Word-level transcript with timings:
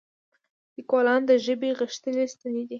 لیکوالان 0.75 1.21
د 1.25 1.31
ژبې 1.45 1.69
غښتلي 1.79 2.25
ستني 2.33 2.63
دي. 2.65 2.65